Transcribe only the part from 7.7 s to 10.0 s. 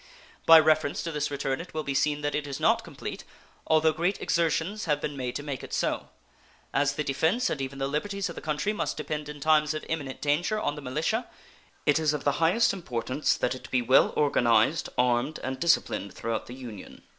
the liberties of the country must depend in times of